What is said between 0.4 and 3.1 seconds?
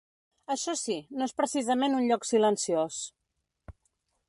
Això sí, no és precisament un lloc silenciós.